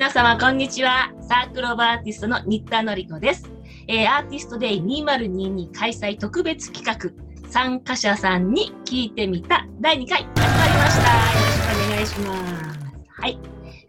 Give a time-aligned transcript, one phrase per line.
[0.00, 1.12] 皆様、こんにちは。
[1.20, 3.50] サークルオブアーティストの新田のり子です。
[3.86, 11.10] えー、アーティストデイ2022開催特別企画、参加者さんに聞いてみた第2回、始まりました。
[11.12, 12.80] よろしくお願いします。
[13.20, 13.38] はい。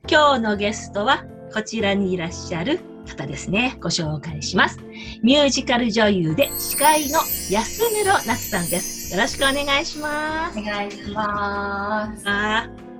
[0.09, 3.77] 今日のゲストは、こちらにいらっしゃる方ですね。
[3.79, 4.81] ご紹介します。
[5.23, 9.15] ミュージカル女優で司会の安室夏さんです。
[9.15, 10.59] よろしくお願いします。
[10.59, 12.90] お願いします。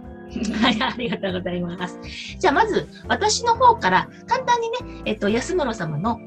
[0.62, 2.00] はい、ありがとうございます。
[2.40, 6.20] じゃあ、まず、私の方から、簡単にね、えっと、安室様の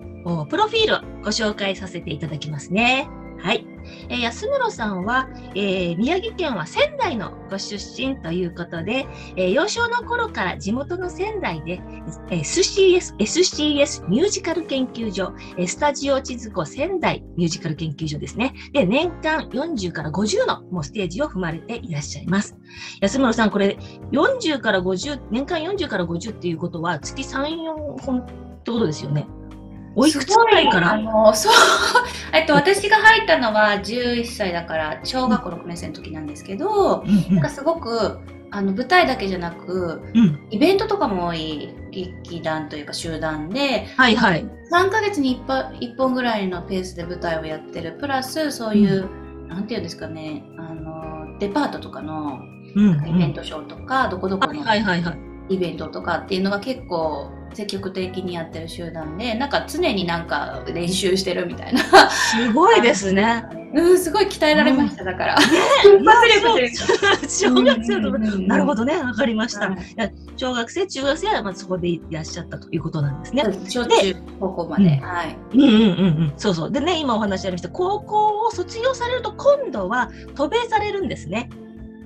[0.47, 3.09] プロフィールをご紹介させていただきますね。
[3.41, 3.67] はい。
[4.09, 11.81] えー安室さんは、えー宮城県は仙台のご出身ということで、えー幼少の頃から地元の仙台で、
[12.31, 18.55] え SCS、SCS ミュージカル研究所、えスタジオ地図子仙台ミュージカル研究所ですね。
[18.73, 22.57] で、年間40から50のもうステージを踏まれていらっしゃいます。
[23.01, 23.79] 安室さん、これ
[24.13, 27.45] 40から50、年間40から50っていうことは月3、
[27.99, 28.27] 4本っ
[28.65, 29.27] てことですよね。
[29.97, 31.53] おいくつくらいかあらの、そう、
[32.33, 38.19] えっと、私が入ったのは11歳だから、小学校6年生の時なんですけど、うんなんかすごく、
[38.51, 40.47] あの、舞台だけじゃなく、うん。
[40.51, 44.47] イベントとかも多い劇団というか集団で、はいはい。
[44.73, 49.09] 3ヶ月に 1, 本1本ぐらいのペースで舞台をやってる、プラスそういう、
[49.49, 52.41] なんていうんですかね、あの、デパートとかの
[52.77, 55.55] うん、イベントショーとか、どこどこはいのはいはいはい。
[55.55, 61.81] イベントとかっていうのが結構積極的にやってる集団でなんか常になんか練習してるみたいな
[62.11, 63.45] すごいですね。
[63.75, 65.49] うんすごい鍛えられました、だから小
[67.53, 69.71] 学生の時なるほどどね、わかりました。
[69.71, 69.79] はい
[70.37, 73.45] 小学生、中学生はまずそこでいらっしゃったということなんですね。
[73.69, 75.81] 小中高校まで、うんはいうんうんうんう
[76.27, 76.33] ん。
[76.37, 76.71] そうそう。
[76.73, 81.49] でね、今お話ありました、高校を卒業されると今度は渡米されるんですね。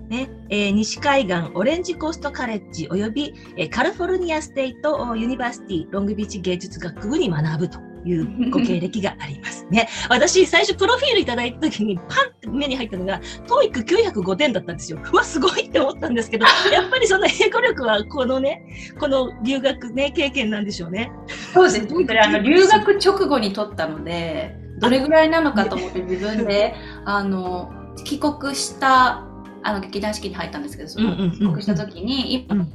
[0.08, 9.88] ねえー西海岸 Orange Coast College および、えー California State University Long Beach 芸術学部に学ぶという ご経歴がありますね。
[10.08, 14.98] 私、最初プロフィールいただいた時にパンって目に入ったのが、TOEIC905 点だったんですよ。
[15.12, 18.62] うわ、すごいって思ったんですけど、 やっぱりその英語力はこのね、
[18.98, 21.10] この留学ね、経験なんでしょうね。
[21.52, 27.72] そうですねそれあの留学直後に取ったのでどれぐらいなのかと思って自分であの
[28.04, 29.27] 帰国した
[29.62, 32.72] あの劇団四季に入ったんですけどその帰国した時に一うん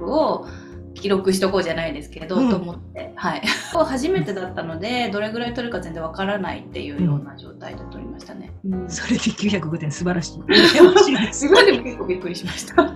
[0.00, 0.46] 本を
[0.94, 3.42] 記録しとこうじゃないですけど、うんと思って、はい、
[3.74, 8.52] 初めてだったのでどれぐらい取るか全然わからないっていうような状態で取りましたね。
[8.64, 10.40] うんそれで905点、素晴らしい。
[11.34, 12.82] すごいでも結構びっくりしました。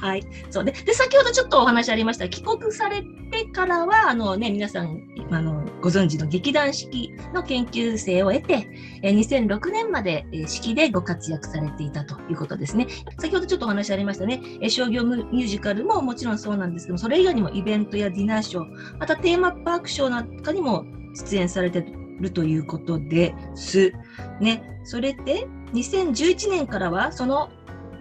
[0.00, 0.22] はい。
[0.50, 4.98] そうで、で、先ほどちょっとお話ありました、帰国されてからは、あのね、皆さん、
[5.30, 8.68] あの、ご存知の劇団四季の研究生を得て、
[9.02, 12.88] え2006年まで、え四季でご活躍されていたということですね。
[13.18, 21.84] 先ほどちょっとお話ありましたね、え商業ミュージカルももちろんそうなんですけど、それ以外にもイベントやディナーショー、またテーマパークショーなんかにも出演されて
[22.20, 23.92] るということです。
[24.40, 27.50] ね、それで、2011年からは、その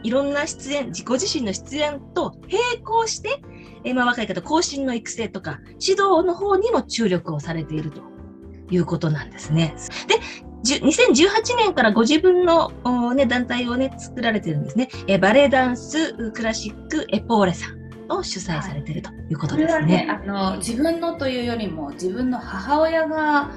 [0.04, 3.42] いろんな出演、自己自身の出演と並行して、
[3.84, 8.02] えーまあ、若い方、後進の育成とか、指導の方にも注力をされていると
[8.70, 9.76] いうことなんですね。
[10.08, 10.16] で、
[10.64, 14.90] じゅ2018年からご自分の、おね、団体をね、作られてるんですね。
[15.08, 19.86] えーバレエダンスクラシックエポーレさんを主催されているということですね。
[19.86, 23.52] ねあの自分のというよりも自分の母親が。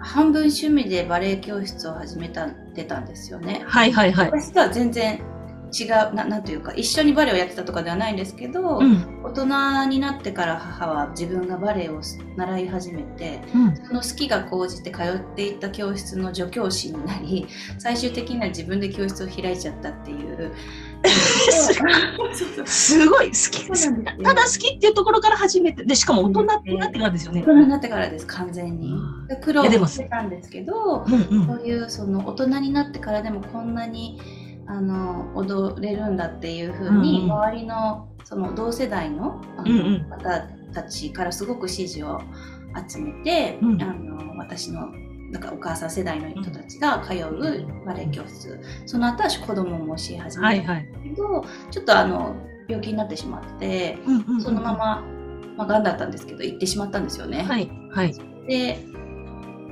[0.00, 3.62] 半分趣味でバレエ教室を始めたてたんですよね。
[3.66, 4.26] はいはいはい。
[4.26, 5.20] 私とは全然
[5.72, 9.20] 違うななんというか一緒にバレエをやってたとかではないんですけど、うん。
[9.22, 12.00] 大人になってから母は自分がバレエを
[12.36, 13.76] 習い始めてうん。
[13.76, 17.46] その好きが高じて通っていた教室の助教師になり
[17.78, 20.52] 最終的には自分で教室を開いちゃったっていう。
[22.66, 27.44] すごい好きですよただ好きっていうところから始めて、で、しかも大人になってからですよね大。
[27.44, 28.94] 人になってからです完全に
[29.40, 34.20] 苦労してたんですけどうんうんそういうその大人になってからでもこんなに
[34.70, 42.20] あの踊れるんだっていう風に、うんうん周りのその同世代のあの、方たちからすごく支持を
[42.88, 44.88] 集めて、うんあの私の
[45.32, 50.88] だからお母さん世代の人たちが通うバレエ教室、その後は子供も教え始めたはいはい。
[51.02, 52.36] けど、ちょっとあの
[52.68, 55.04] 病気になってしまってうんうんうんそのまま、
[55.56, 57.42] まあ、癌だったんですけど行ってしまったんですよね。
[57.42, 58.14] はいはい。
[58.46, 58.78] で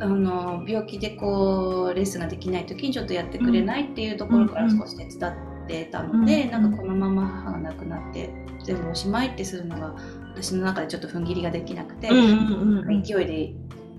[0.00, 8.30] あの病気でこうレッスンができない時にちょっとやってくれないっていうところから少し手伝ってたので、うんなんかこのまま母が亡くなって
[8.64, 9.94] 全部おしまいってするのが
[10.34, 13.52] 私の中でちょっと踏ん切りができなくて、勢いで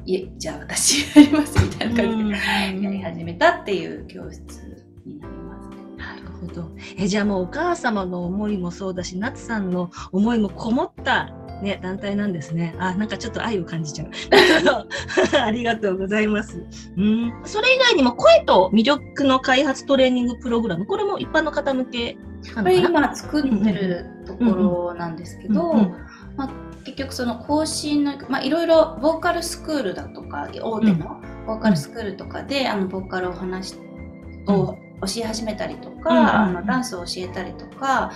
[0.05, 4.41] いえじゃあ私やりますみたいな感じでやり始めたっていう教室
[5.05, 5.75] になりますね。
[5.97, 6.69] なるほど。
[6.97, 12.75] え、じゃあもうお母様の思いもそうだし、夏さんの思いもこもったね、団体なんですね。
[12.79, 14.09] あ、なんかちょっと愛を感じちゃう。
[15.41, 16.63] ありがとうございます。
[16.97, 17.33] うん。
[17.43, 22.17] それ以外にも声と魅力の開発トレーニングプログラム、これも一般の方向け
[22.55, 25.73] これ今作ってるところなんですけど、
[26.37, 26.49] まあ、
[26.85, 33.75] 結局その更新の、まあ、いろいろボーカルスクールだとか大手のボーカルスクールとかで、あのボーカルを話
[34.47, 38.11] を教え始めたりとか、あのダンスを教えたりとか、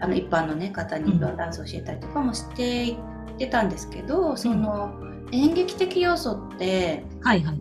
[0.00, 2.96] あの一般の、ね、方にダンスを教えたりとかもしていっ
[3.38, 4.94] てたんですけど、その
[5.32, 7.60] 演劇的要素って、はいはい、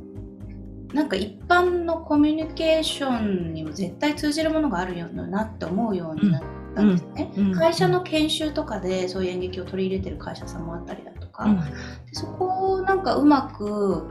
[0.94, 6.44] なんか一般のコミュニケーションにも絶対通じるものがあるよなって思うようになっ
[6.76, 7.48] たんですね、うん。
[7.48, 14.08] うん、会社の研修とかでそういう演劇を取り入れてる会社さんもあったりだとか、でそこをなんかうまく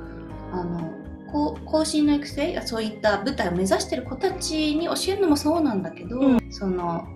[0.52, 0.93] あの
[1.32, 6.20] 後進の育成そういった舞台を目指してる子たちに教えるのもそうなんだけど、
[6.50, 7.06] その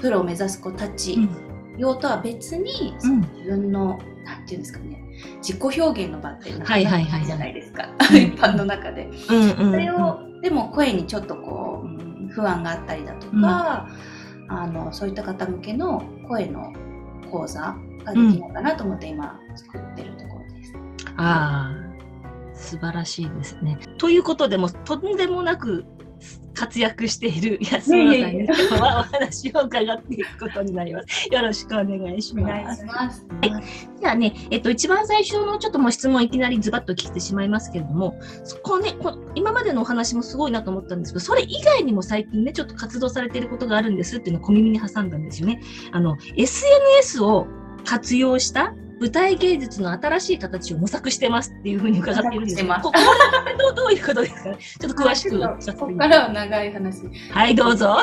[0.00, 1.28] プロを目指す子たち
[1.76, 5.02] 用とは別に、その自分のなんていうんですかね
[5.42, 6.82] 自己表現の場ってない
[7.24, 9.08] じゃないですか、一般の中で。
[9.26, 9.32] そ
[9.76, 13.88] れをでも声にちょっとこう、不安があったりだとか、
[14.48, 16.72] うん、あのそういった方向けの声の
[17.30, 20.74] 講座ができるのかなと思って今作ってるところです。
[21.16, 21.90] ああ
[22.54, 23.78] 素晴らしいですね。
[23.98, 25.84] ということでもとんでもなく
[26.54, 31.28] 活躍している安村さんに今日はお話を伺っていくことになります。
[31.32, 32.84] よろしくお願いします。
[32.84, 33.64] ますはい、
[34.00, 45.62] じゃあね、えっと、一番最初のちょっともう質問いきなりズバッと聞いてしまいますけれども、そこねこ今までのお話もすごいなと思ったんですけど、それ以外にも最近ね、ちょっと活動されていることがあるんですっていうのを小耳に挟んだんですよね。
[45.92, 47.46] あの、SNS を
[47.84, 52.92] 活用した舞台芸術の新しい形を模索してますっていうふうに伺っているんですけど、こ
[53.46, 55.40] れどうどういうことですか、ちょっと詳しく
[55.78, 57.02] ここからは長い話。
[57.30, 57.96] はい、どうぞ。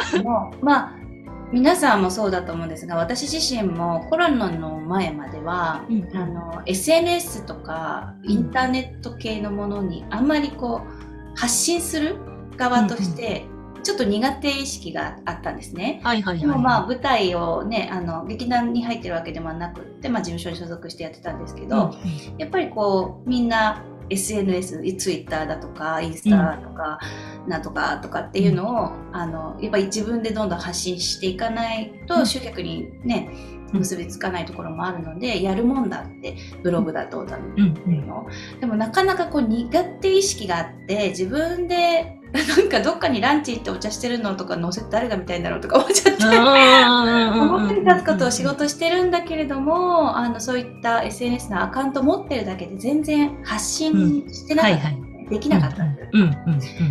[0.61, 1.07] まあ
[1.53, 12.17] 皆さんもそうだと思うんですが私自身もコロナの前までは、うん、あの SNS とかインターネット系のものにあんまりこう発信する
[12.57, 13.45] 側として、
[13.83, 16.01] ちょっと苦手意識があったんですね。
[16.03, 27.00] はいはいはい、でもまあ舞台をねあの劇団に入ってるわけでもなくって、まあ、事務所に所属してやってたんですけど、うん、やっぱりこうみんな SNS、ツイッターだとか、インスタとか、
[27.44, 33.29] うん、なんとかとかっていうのを、あの、やっぱり自分でどんどん発信していかないと、集客にね、
[33.74, 38.25] 結びつかないところもあるので、やるもんだって、ブログだとだっていうの、
[38.59, 55.95] でもなかなかこう苦手意識があって、自分でなんかどっかにランチ行ってお茶してるのとか載せて誰が見たいんだろうとか思っちゃって表に立つことを仕事してるんだけれどもあのそういった SNS のアカウント持ってるだけで全然発信してなかった、できなかったん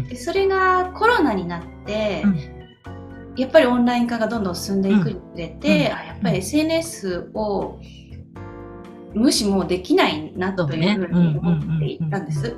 [0.09, 7.81] です、それがコロナになって、うん、やっぱりオンライン化がどんどん進んでいくにつれて、あやっぱり SNS を
[9.15, 12.55] 無視もできないなというふうに思っていたんです。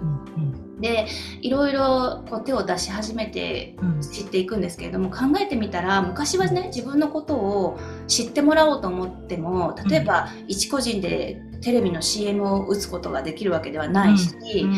[0.80, 1.06] で
[1.40, 3.75] いろいろこう手を出し始めて
[4.12, 14.75] 知っていくんですけれども、うん、考えてみたら昔はね自分のことを知ってもらおうと思っても例えば、一個人でテレビの CM を打つことができるわけではないし、うん。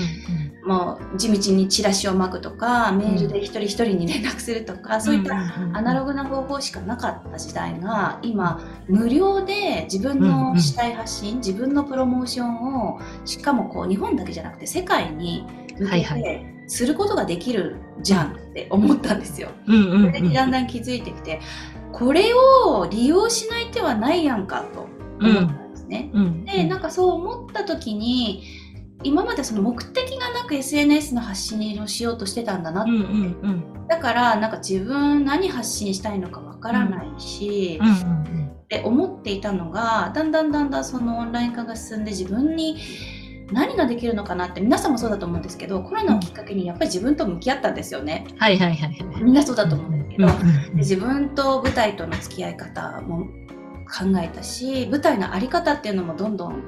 [0.63, 5.37] うん、もう地道にチラシを巻くとかメールで一人一人に連絡するとか、そういった
[5.75, 15.45] アナログな方法しかなかった時代が今無料で自分のしたい発信、自分のプロモーションをしかもこう日本だけじゃなくて世界に
[15.81, 19.49] 向けてすることができるじゃんって思ったんですよ。
[19.67, 21.41] それでだんだん気づいてきて
[21.93, 24.87] これを利用しない手はないやんかと
[25.21, 26.11] 思ったんですね。
[26.15, 26.23] うん。
[26.23, 28.45] うん、でなんかそう思った時に
[29.03, 33.49] 今までその目的がなく SNS の発信をしようとしてたんだなって、うんうんう
[33.85, 42.77] ん、だからなんか自分何発信したいのかわからないし、うんうんうん、って思っていたのがだんだんだんだんそのオンライン化が進んで自分に
[43.53, 48.27] 何ができるのかなって皆さんもそうだと思うんですけどコロナをきっかけにやっぱり自分と向き合ったんですよね。
[48.39, 50.29] はいはいはい、みんなそうだと思うんですけど、
[50.75, 53.27] 自分と舞台との付き合い方も
[53.91, 56.63] 考えたし舞台の在り方っていうのもどんどん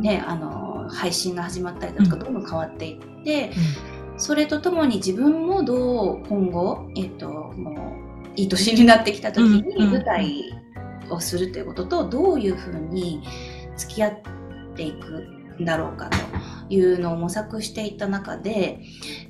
[0.00, 3.52] ねあの配信が始まったりだとかどんどん変わっていって、
[4.12, 10.52] うん、それとともに自分もどう今後、えっと、もういい年になってきた時に舞台
[11.08, 13.22] をするということとどういうふうに
[13.76, 14.20] 付き合っ
[14.74, 16.16] ていくだろうかと
[16.68, 18.80] いうのを模索していった中で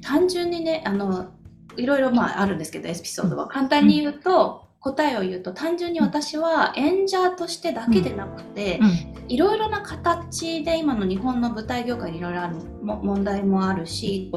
[0.02, 1.30] 単純にねあの
[1.76, 3.48] いろいろまああるんですけどエピソードは。
[3.48, 8.80] 簡単に言うと、答えを言うと単純に私は演者としてだけでなくて、
[9.28, 14.30] いろいろな形で今の日本の舞台業界にいろいろある問題もあるし、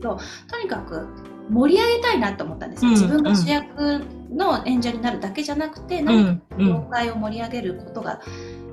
[0.00, 1.08] とにかく
[1.48, 2.96] 盛り上げたいなと思ったんですよ、うん。
[2.96, 6.68] 自分が主役の演者になるだけじゃなくて、何かうん。
[6.68, 8.20] 業界を盛り上げることが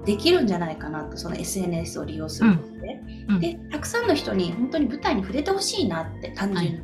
[0.09, 3.39] できるんじゃないかなとその SNS を利用することで、うん。
[3.39, 6.81] でたくさんの人に本当に舞台に触れてほしいなって単純に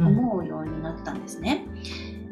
[0.00, 0.06] うん。
[0.06, 1.66] 思うようになったんですね。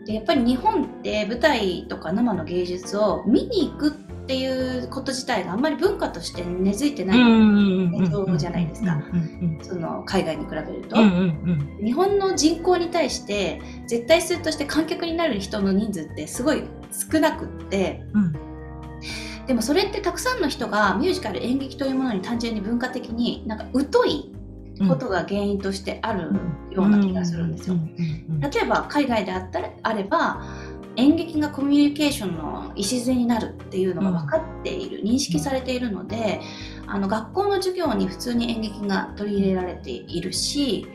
[0.06, 3.92] でやっぱり日本って舞台とか生の芸術を見に行くっ
[4.26, 9.02] ていうこと自体があんまり文化として根付いてない、そうじゃないですか。
[9.60, 10.96] その海外に比べると、
[11.84, 16.62] 日本の人口に対して絶対数として観客になる人の人数ってすごい
[17.12, 18.06] 少なくって。
[18.14, 18.49] うん
[19.50, 24.32] でもそれってたくさんの人がミュージカル演劇というものに単純に文化的になんか疎い
[24.78, 24.88] うん。
[24.88, 26.30] ことが原因としてある
[26.70, 27.76] ような気がするんですよ。
[28.40, 30.40] 例えば海外であったらあれば
[30.94, 36.40] 演劇がコミュニケーションの礎になるっていうのが分かっている、認識されているので
[36.86, 40.86] あの学校の授業に普通に演劇が取り入れられているし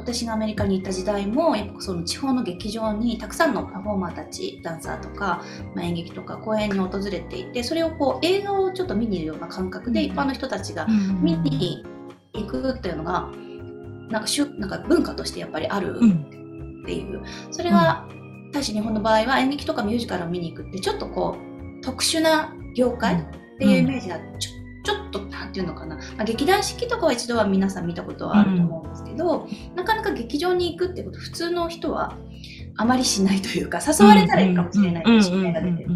[0.00, 5.42] 私がアメリカに行った時代もやっぱその地方の劇場にたくさんのパフォーマーたちダンサーとか、
[5.74, 10.10] まあ、演劇とか公演に訪れていてそれをこう映画をちょっと見にいるような感覚でうん。
[10.10, 11.84] 一般の人たちが見に
[12.32, 13.30] 行くっていうのが
[14.10, 15.96] なんかしゅなんか文化としてやっぱりある
[16.82, 18.08] っていう、それが
[18.52, 23.18] 対して日本の場合は演劇とかミュージカルを見に行くってちょっとこう特殊な業界っ
[23.58, 24.50] ていうイメージがちょ,、
[24.84, 32.16] ちょっとなんていうのかな、まあ、劇団四季とかは一度は皆さん見たことはあると思うんですけど、なかなか劇場に行くってこと普通の人は
[32.76, 35.90] あまりしないというか誘われたらいいかもしれないけど知名が出てる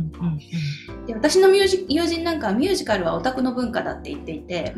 [1.06, 4.74] で私のミュージ友人なんかはミュージカルはオタクの文化だって言っていて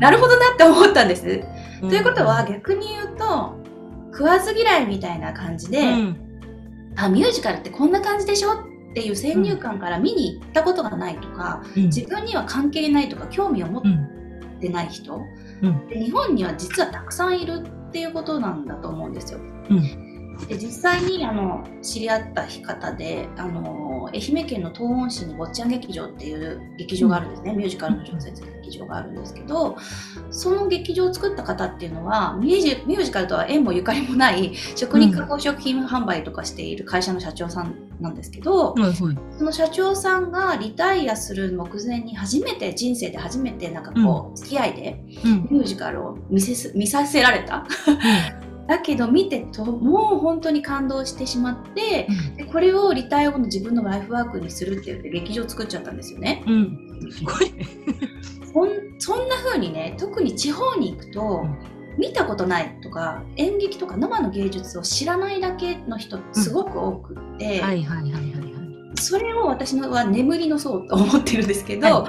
[0.00, 1.44] なるほどなって思ったんです。
[1.80, 3.56] ということは逆に言うと
[4.12, 5.82] 食わず嫌いみたいな感じで、
[6.94, 13.82] あミュージカルってこんな感じでしょっていう先入観から見に行ったことがないとか、自分には関係ないとか興味を持っ
[14.60, 15.18] てない人、
[15.62, 15.88] うん。
[15.88, 19.40] で日本には実はたくさんいるっていうことなんだと思うんですよ。
[20.48, 29.76] で実際にあの知り合った方であの愛媛県の東温市に坊ちゃん劇場っていう劇場があるんですね、ミュージカルの小説劇場があるんですけど
[30.30, 38.74] その劇場を作った方っていうのはミュージミュージカルとは縁もゆかりもない食肉加工食品販売とかしている会社の社長さんなんですけど、
[39.38, 45.02] その社長さんがリタイアする目前に初めて人生で初めてなんかこう、付き合いで
[45.50, 47.66] ミュージカルを見せす見させられた。
[48.68, 52.06] だけど見てともう本当に感動してしまって、
[52.36, 56.44] でこれをリタイア後の自分のライフワークにするって言って劇場作っちゃったんですよね。
[57.10, 57.52] すごい
[58.52, 58.68] そん
[58.98, 61.44] そんな風にね特に地方に行くと、
[61.98, 68.32] 見たことないとか演劇とか生の芸術を知らないだけの人すごく多くって、はいはいはいはい
[68.94, 72.06] それを私のは眠りの層と思ってるんですけど、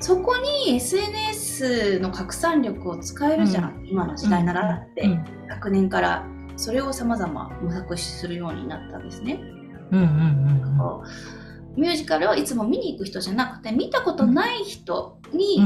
[0.00, 5.06] そこに SNS の拡散力を使えるじゃん、今の時代ならって、
[5.48, 6.26] 昨年から。
[6.56, 9.38] それをさまざま模索するようになったんですね。
[11.76, 15.60] ミュージカルをいつも見に行く人じゃなくて見たことない人に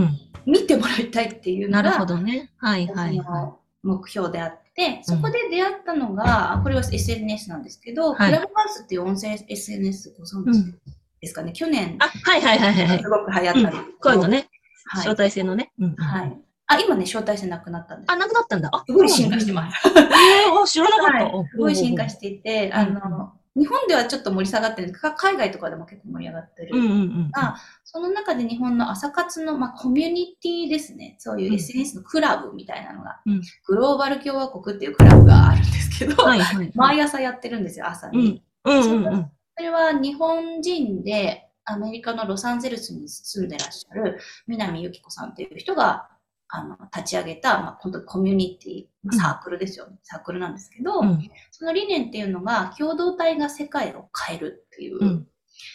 [0.47, 2.51] 見てもらいたいっていうのが、なるほどね。
[2.59, 8.33] はいはいはい、目標であってそこで出会ったのが、これは SNS なんですけど、はい。
[8.33, 10.75] クラブハウスっていう音声 SNS ご存知
[11.21, 14.49] ですかね、去年あはいはいはいはいすごく流行ったんですけど、こういうのね。
[14.87, 15.07] はい。
[15.07, 15.71] 招待制のね。
[15.99, 16.37] はい。
[16.67, 18.13] あ、今ね、招待制なくなったんです。
[18.13, 18.71] あなくなったんだ。
[18.73, 19.89] あすごい進化してます。
[19.89, 25.03] えー、知らなかった、はい、すごい進化していて、あの、日本ではちょっと盛り下がってるんです。
[25.03, 26.79] が、海外とかでも結構盛り上がってる。
[26.79, 31.17] うんうんうん、あその中で日本の朝活の、まあ、コミュニティですね。
[31.19, 38.43] そういう SNS のクラブみたいなのが、うん、グローバル共和国っていうクラブがあるんですけど、はいはい、毎朝やってるんですよ、朝に。
[38.65, 38.81] うん。
[38.81, 46.09] うんうん、それは日本人でアメリカのロサンゼルスに住んでらっしゃる南由紀子さんっていう人が
[46.53, 54.99] あの立ち上げた、まあ、本当コミュニティ、サークルですよね、サークルなんですけど、うん、その理念っていうのが共同体が世界を変えるっていう、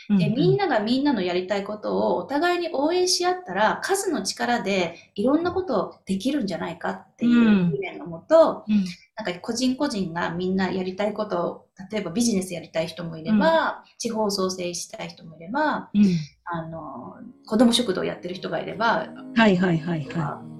[0.09, 8.83] うん、でみんながみんなのやりたいことをお互いに応援し合ったら数の力でいろんなことできるんじゃないかっていう理念のもと、うん、
[9.15, 16.05] なんか個人個人がみんなやりたいことを例えばビジネスやりたい人もいれば、うん、地方創生したい人もいれば、うん、
[16.45, 17.15] あの
[17.45, 20.54] 子ども食堂やってる人がいれば、はいはいはいはい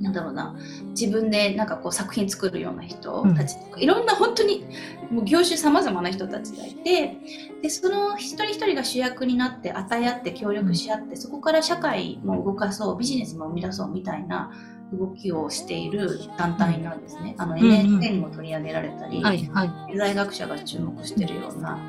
[0.00, 0.54] なんだろうな。
[0.90, 4.64] 自分でなんかこう作品作るような人たちとか、うん、いろんな本当に
[5.10, 7.18] もう業種さまざまな人たちがいて
[7.62, 14.52] でその一人一人が主役になって与え合って協力し合って、うん、そこから社会も動かそうビジネスも生み出そうみたいな
[14.92, 17.34] 動きをしている団体なんですね。
[17.38, 21.80] あの NHK にも取り上げられたり、はいはい、経済学者が注目しているような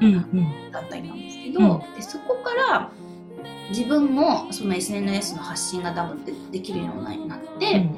[0.71, 2.91] 団体なんですけど、でそこから
[3.69, 7.89] 自分もその SNS の発信が多分でできるようになって、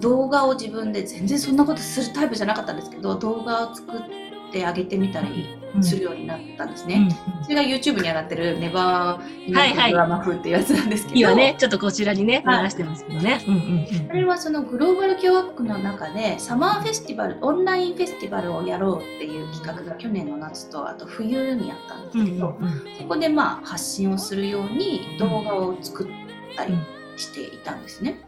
[0.00, 4.27] 動画を自分で全然そんなことするタイプじゃなかったんですけど動画を作って
[4.66, 7.08] あげてみたりうんするようになったんですね。
[7.42, 13.44] それが YouTube に上がってるネバーはいはいドラマ風っていうやつなんですけど、今ね、ちょっとこちらにね、はい流してますけどね。
[13.46, 22.26] うんうんそれはそのグローバル共和国の中でサマーフェスティバルオンラインフェスティバルをやろうっていう企画が去年の夏とあと冬にやったんですうん。
[22.26, 22.58] けど、
[22.98, 26.06] そこでまあ発信をするように動画を作っ
[26.56, 26.74] たり
[27.16, 28.20] していたんですね。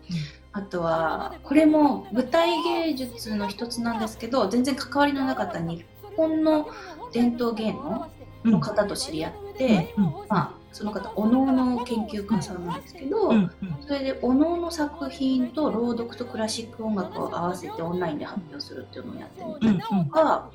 [0.52, 5.84] あとはこれも舞台芸術の一つなんですけど全然関わりのなかった日
[6.16, 6.68] 本の
[7.12, 8.10] 伝統芸能
[8.44, 13.52] うんの方と知り合って、うんまあ、その方おのおの研究家さんなんですけど、うんうん。
[13.86, 20.50] それでおのおの作品と朗読とクラシック音楽を合わせてオンラインで発表するっていうのをやってみたりとか、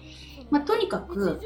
[0.50, 1.40] まあ、とにかく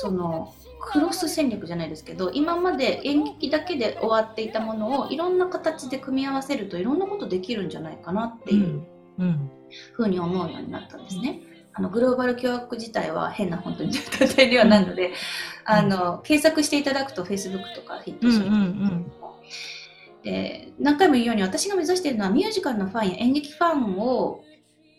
[0.00, 8.82] そのクロス戦略じゃないですけど今まで演劇だけで終わっていたものをいろんな形で組み合わせるといろんなことできるんじゃないかなっていう
[9.18, 9.50] うん。
[9.94, 11.40] ふうに思うようになったんですね。
[11.74, 15.12] あのグローバル共和国自体は変な本当に団体ではないので、
[15.64, 19.40] あの検索していただくと Facebook とかヒットするんですけども、
[20.22, 24.42] で何回も言うように私が目指しているのはミュージカルのファンや演劇ファンを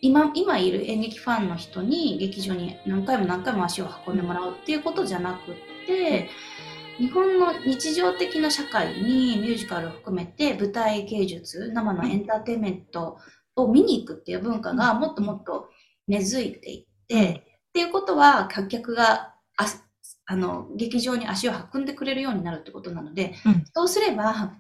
[0.02, 5.56] 今今いる演劇ファンの人に劇場に何回も何回も足を運んでもらうっていうことじゃなくっ
[5.88, 6.30] て
[6.98, 13.18] 日本の日常的な社会にミュージカルを含めて舞台芸術生のエンターテインメント
[13.56, 15.70] を見に行くっていう文化がもっともっと
[16.08, 19.66] 根付いていって、っていうことは観客があ
[20.26, 23.66] あの劇場に足を運んでくれるようになるってことなので、うん。
[23.74, 24.54] そうすれば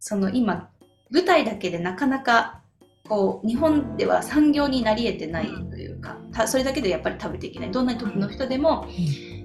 [0.00, 0.70] その今
[1.10, 2.60] 舞台だけでなかなか
[3.08, 7.70] こう日本では産業になり得てないというか、たそれだけでやっぱり食べていけない。
[7.72, 8.86] どんな時の人でも、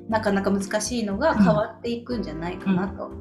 [0.10, 3.12] なかなか難しいのが変わっていくんじゃないかなと、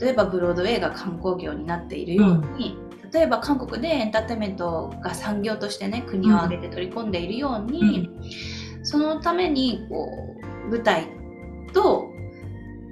[0.00, 2.76] 例えばブロードウェイが観光業になっているように、
[3.14, 8.10] 例えば韓国でエンターテインメントが産業としてね国を挙げて取り込んでいるように、
[8.82, 10.08] そのためにこ
[10.66, 11.06] う舞台
[11.72, 12.10] と,、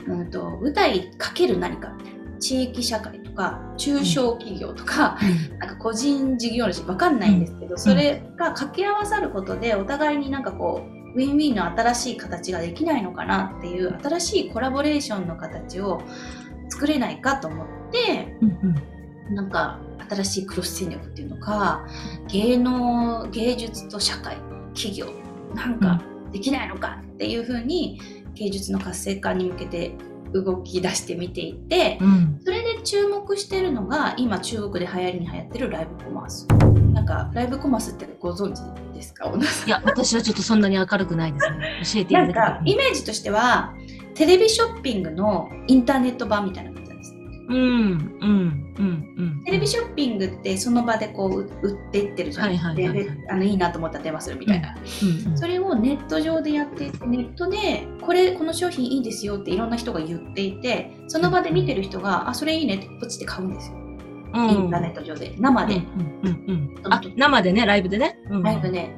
[0.06, 1.96] うん、と舞台かける何か
[2.38, 5.18] 地域社会とか中小企業とか、
[5.58, 16.00] なんか個人事業主わかんないんですけど、それが掛け合わさることでお互いになんかこうウィンウィンの新しい形ができないのかなっていう新しいコラボレーションの形を
[16.68, 18.36] 作れないかと思って
[19.30, 19.80] なんか
[20.14, 21.86] 新しいクロス戦略っていうのか
[22.28, 24.36] 芸能芸術と社会
[24.74, 25.06] 企業
[25.54, 28.00] なんかできないのかっていうふうに
[28.34, 29.94] 芸術の活性化に向けて
[30.32, 31.98] 動き出してみていて
[32.42, 36.46] それで注目してるのが今中国で流行りに流行ってるライブコマース。
[36.92, 38.60] なんかライブコマースってご存知
[38.94, 39.30] ですか？
[39.66, 41.82] いや、私はちょっとそんなに明るくないですね。
[41.84, 43.74] 教えていただきたイメージとしては
[44.14, 46.70] テレビショッピングのインターネット版みたいな
[47.52, 49.42] うん、うん、うん、うん。
[49.44, 53.08] テレビショッピングってその場でこう売っていってるじゃないですか、はいはい。
[53.30, 54.74] あのいいなと思ったら電話するみたいな、
[55.28, 65.34] うん、それをネット上でやっていてネットでこれこの商品いいですよっていろんな人が言っていてその場で見てる人があそれいいねってポチって買うんですよ、うん、インターネット上で。
[65.38, 66.92] 生で、うん、うん、うん。
[66.92, 68.18] あ、生でね、ライブでね。
[68.30, 68.42] うん。
[68.42, 68.90] ライブで、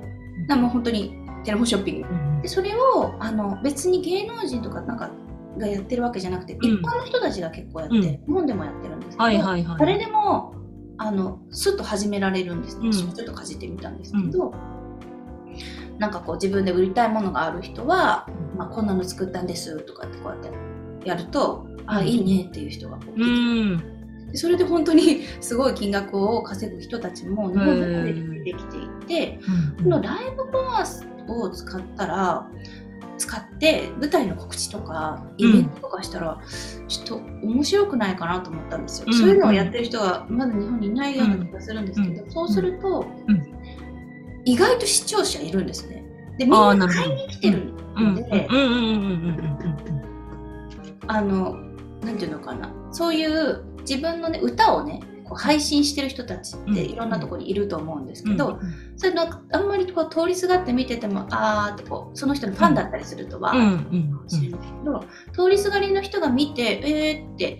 [0.46, 2.08] なもう本当にテレフォンショッピング。
[2.08, 2.42] うん。
[2.42, 5.10] でそれをあの別に芸能人とかなんか
[5.58, 8.02] がやってるわけじゃなくて、一般の人たちが結構やって、うん。
[8.02, 9.78] 日本でもやってるんですけど、はいはいはい。
[9.78, 10.54] 誰でも
[10.96, 12.92] あのスッと始められるんですね、うん。
[12.92, 14.52] 私もちょっとかじってみたんですけど、
[15.98, 24.30] なんかこう自分で売りたいものがある人は、まあ、こんなの作ったんですとかってこうやってやると、あいいねっていう人がこう、うん。
[24.30, 29.40] でそれで本当に すごい金額を稼ぐ人たちも日本で出てきていて、
[29.82, 32.48] このライブコマースを使ったら
[33.16, 36.40] 使って舞台の告知とかイベントとかしたら、
[36.88, 39.14] ちょっと面白くないかなと思ったんですよ、うん。
[39.14, 42.30] そういうのをやってる人がまだ日本にいないような気がするんですけど、うん。
[42.30, 43.42] そうすると、うん。
[44.44, 46.04] 意外と視聴者いるんですね。
[46.38, 48.48] でみんな買いに来てるので、
[51.06, 51.54] あの
[52.02, 52.70] なんていうのかな。
[52.90, 58.58] そういう自分のね歌をねこう配信してる人たちっていろんなところにいると思うんですけど、
[58.96, 67.58] それのあんまりこう通りすがって見ててもあーってこうその人のファンだったりするとは、うん、うん、かもしれないけど、通りすがりの人が見てえーって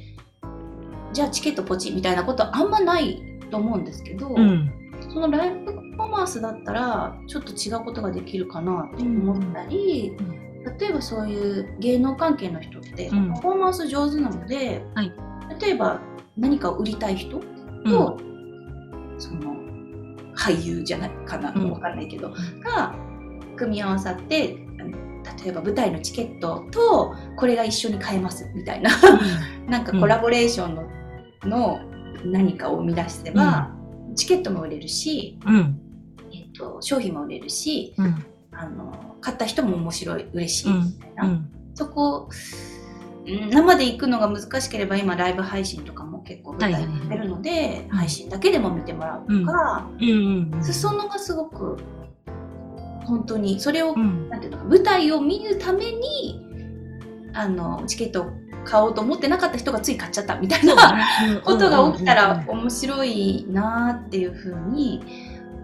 [1.12, 4.70] じゃあチケットポチみたいなことあんまないと思うんですけど、うん、
[5.12, 10.12] そのライブコマースだったらちょっと違うことができるかなって思ったり、
[10.80, 13.34] 例えばそういう芸能関係の人ってうん。
[13.34, 15.12] パフォーマンス上手なので、はい。
[15.60, 16.00] 例えば
[16.36, 17.40] 何かを売りたい人
[17.84, 18.18] と、
[19.18, 19.54] その
[20.36, 21.70] 俳優じゃないかな、うん。
[21.70, 22.30] わかんないけど
[22.62, 22.94] が
[23.56, 24.58] 組み合わさって
[25.42, 28.90] 例えば舞台のチケットとこれが一緒に買えますみたいな。
[29.68, 30.88] なんかコラボレーションの
[31.44, 31.78] の
[32.24, 33.70] 何かを生み出せば、
[34.14, 35.80] チケットも売れるし、うん。
[36.32, 38.24] えっと商品も売れるしうん。
[38.52, 41.48] あの買った人も面白い嬉しいみたいな、うん。
[41.74, 42.73] そこうん
[43.50, 50.52] 生で行くのが難しければ今ライブ配信とかも結構舞台やってるので、配信だけでも見てもらうとか、うん。
[50.52, 50.62] うん。
[50.62, 51.78] 裾野がすごく
[53.04, 54.28] 本当にそれを、うん。
[54.28, 56.40] なんていうのか舞台を見るために
[57.32, 58.26] あのチケットを
[58.64, 60.74] 買おうと思ってなかった人がつい買っちゃったみたいな
[61.44, 65.02] ことが起きたら面白いなっていうふうに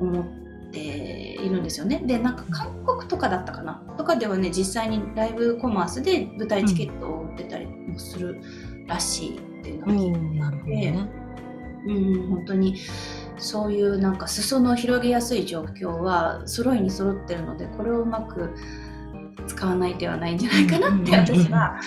[0.01, 0.25] 思っ
[0.71, 2.03] ているんですよね。
[2.05, 3.83] でなんか韓国とかだったかな？
[3.97, 8.41] とかではね実際にライブコマースで舞台チケットを売ってたりもする
[8.87, 10.39] らしいっていうのを聞いてうん。
[10.39, 11.09] なるほどね。
[11.87, 12.77] うん、本当に
[13.39, 18.51] そういうなんか裾野を広げやすい状況は揃いに揃ってるのでこれをうまく
[19.47, 21.81] 使わない手はないんじゃないかなって私は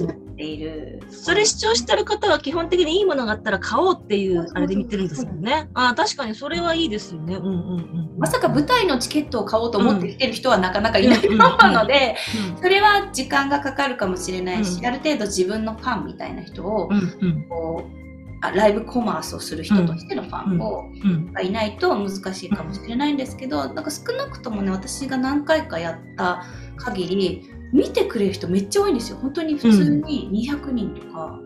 [0.00, 1.00] 思っている。
[1.10, 5.68] それ視聴してる方は基本的にいいものがあったら買おうっていうあれで見てるんですもんね。
[5.74, 7.36] ああ、確かにそれはいいですよね。
[7.36, 8.14] うんうんうん。
[8.18, 11.38] まさか舞台のチケットを買おうと思って来てる人はなかなかいないと思う
[11.72, 12.16] ので、
[12.60, 18.04] それは時間がかかるかもしれないし、うんある程度自分のファンみたいな人をうんうんこう
[18.42, 26.44] あライブコマースをする人としてのファンを、うんがいないと難しいかもしれないんですけど、なんか少なくともね私が何回かやった
[26.76, 29.18] 限り見てくれる人めっちゃ多いんですよ。
[29.20, 31.38] 本当に普通に200人とか、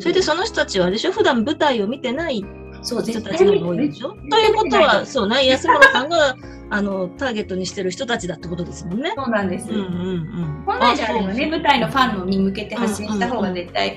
[0.00, 1.12] それでその人たちはあれでしょ？
[1.12, 2.44] 普段舞台を見てない
[2.82, 4.10] 人たちが多いでしょ？
[4.30, 6.36] ということは、そうね、安村さんが
[6.70, 9.12] あのターゲットにしてる人たちだってことですもんね。
[9.16, 10.62] そうなんです、うんうんうん。
[10.66, 13.96] 本来であればねあ舞台のファンのに向けて発信した方が絶対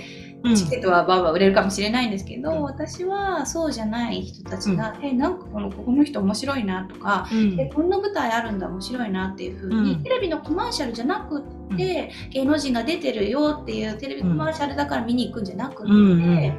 [0.56, 2.62] チケットはバーバー売れるかもしれないんですけど、うん。
[2.64, 7.38] 私はそうじゃない人たちが「えなんかこのここの人面白いな」とかうん。
[7.54, 10.04] うんえこんな舞台あるんだ面白いなっていう風に、うん。
[10.04, 16.54] テレビのコマーシャルじゃなくって、芸能人が出てるよっていうテレビコマーシャルだから見に行くんじゃなくって、うんうん。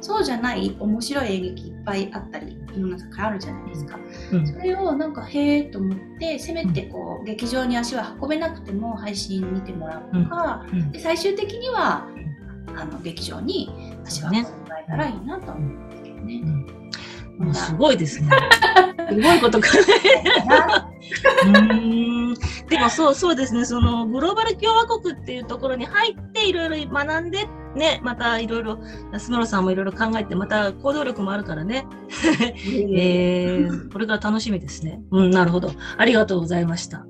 [0.00, 3.98] そうじゃない面白い演劇いっぱいあったり世の中あるじゃないですか。
[4.32, 4.46] うん。
[4.46, 10.92] それをなんかへえと思ってせめてこう劇場に足は運べなくても配信見てもらうとか、うん。
[10.92, 12.08] で最終的には
[12.76, 13.70] あの劇場に
[14.04, 14.48] 足を運んで
[14.86, 16.42] えたらいいなと思うんですけどね。
[17.38, 18.30] もうすごいですね。
[19.10, 19.68] すごいことか。
[21.44, 22.34] うーん
[22.68, 28.78] でもそうそうですね、そのグローバル共和国っていうところに入っていろいろ学んで、ね、またいろいろ
[29.12, 31.86] 安村さんもいろいろ考えて、また行動力もあるからね、
[32.96, 35.02] えー、これから楽しみですね。
[35.10, 35.70] うん、なるほど。
[35.98, 37.04] ありがとうございました。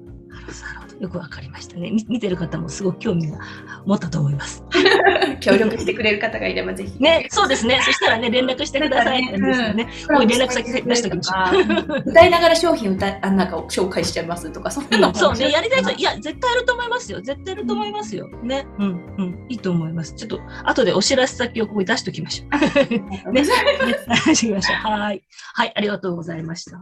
[1.05, 1.91] よくわかりましたね。
[1.91, 3.39] み見てる方もすごく興味が
[3.85, 4.65] 持ったと思います。
[5.41, 6.99] 協力してくれる方がいればぜひ。
[6.99, 7.79] ね、そうですね。
[7.85, 9.89] そしたらね、連絡してくださいって言うんですよね。
[10.09, 12.03] こう連絡先出しておきましょう。
[12.07, 17.21] 歌いながら商品歌いあなんか紹介しちゃいますとかそんなのもそうね、やりたい人、面いや、絶対やると思いますよ。
[17.21, 18.29] 絶対やると思いますよ。
[18.43, 18.67] ね。
[18.79, 19.47] うん、うん。
[19.51, 20.15] いいと思います。
[20.15, 22.49] ちょっと、後でお知らせ先をここに出しておきましょう。
[22.91, 23.25] ね。
[23.33, 24.77] ね出しておきましょう。
[24.77, 25.23] はい。
[25.53, 26.79] はい、ありがとうございました。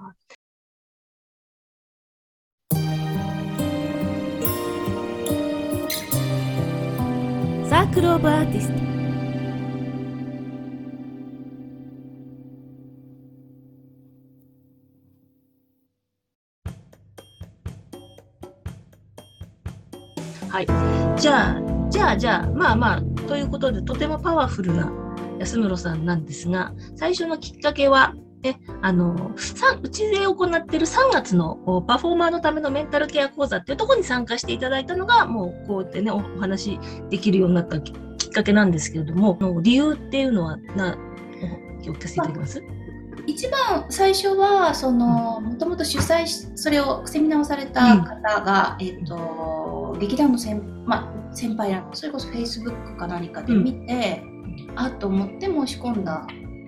[7.84, 8.92] ークルオブアーティスト
[20.48, 20.66] はい。
[21.18, 24.92] じゃあ、じゃあ、じゃあ、まあまあ、ということで、とてもパワフルな
[25.40, 36.78] 安室さんなんですが、最初のきっかけは、ね、あの、さうちで行っている3月のおパフォーマーのためのメンタルケア講座っていうところに参加していただいたのが、もうこうやってね、おお話
[37.08, 40.98] できるようになったききっかけなんですけれども、の理由っていうのは、な、
[41.88, 42.62] お聞かせていただけます？
[43.26, 54.24] 一番最初はそのもともと主催しそれをセミナーをされた方が、えっ、と劇団の先,、まあ、先輩らそれこそフェイスブックか何かで見て、
[54.74, 56.26] あと思って申し込んだ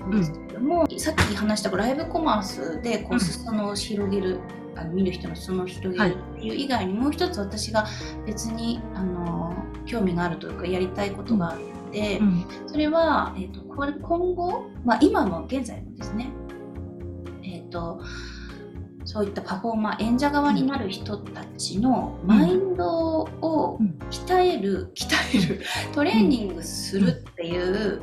[0.08, 0.10] ん。
[0.10, 4.40] ですけども、さっき話したライブコマースでこうんう裾野を広げる、
[4.76, 7.86] あの見る人の裾野を広げるっていう以外にもう一つ私が
[8.26, 9.54] 別にあの
[9.86, 12.18] 興味があるというかやりたいことがあって。
[12.18, 12.44] うん。
[12.66, 16.32] それは、えー、とこれ今後、まあ、今も現在もですね、
[17.44, 18.02] えー、と
[19.04, 23.96] そういったパフォーマー演者側になる人たちのマインドをうん。
[24.10, 25.60] 鍛える鍛える
[25.92, 28.00] トレーニングするっていう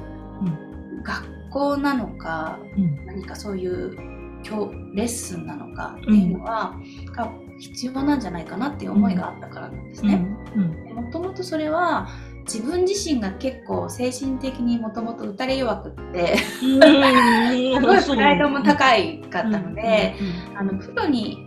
[1.03, 3.05] 学校なのかうん。
[3.05, 3.95] 何かそういう
[4.43, 6.75] 教レッスンなのかっていうのは、
[7.15, 10.25] が必要なんじゃないかなっていう思いがあったからなんですね。
[10.55, 10.95] うん。
[10.95, 12.07] もともとそれは
[12.45, 16.81] 自分自身が結構精神的にもともと打たれ弱くって うん。
[17.79, 20.15] すごいプライドも高いかったので、
[20.51, 21.37] うん、あのプロに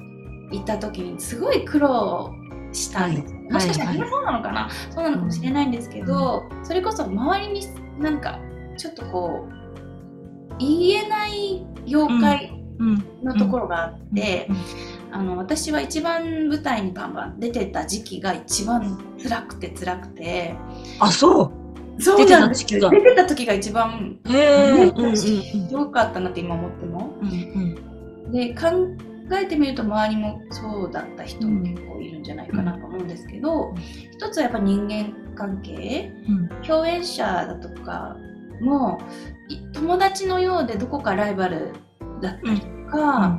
[0.53, 2.33] 行った時にすごい苦労
[2.73, 3.35] したんです。
[3.35, 3.53] よ、はい。
[3.53, 7.61] もしかしたらはいみんなそうなのかな、そうなのかもしれないんですけど、それこそ周りに
[7.99, 8.39] なんか
[8.77, 9.54] ちょっとこう
[10.59, 13.05] 言えない業界うん。
[13.23, 14.57] のところがあって、うん。
[15.13, 20.57] あの私は一番舞台にバンバン出てた時期が一番辛くて辛くて。
[20.99, 21.53] あそ
[21.99, 22.03] う？
[22.03, 25.69] そうなんです出てた時期が出てた時が一番ねうんうんしん。
[25.69, 27.17] どかったなって今思っても。
[27.23, 28.71] うんうんで考
[29.33, 33.77] えてみると周りもそうだった人も結構いるんじゃないかなと思うんですけど、うん。
[34.13, 36.11] 一つはやっぱ人間関係。
[36.29, 36.49] うん。
[36.67, 38.17] 共演者だとか
[38.61, 39.34] もい
[39.73, 41.73] 友達のようでどこかライバル
[42.21, 43.39] だったりとか、